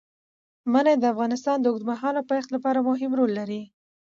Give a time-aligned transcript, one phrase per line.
[0.71, 3.61] منی د افغانستان د اوږدمهاله پایښت لپاره مهم رول لري.